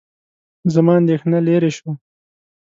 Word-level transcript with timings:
زما 0.73 0.93
اندېښنه 1.01 1.37
لیرې 1.47 1.71
شوه. 1.77 1.93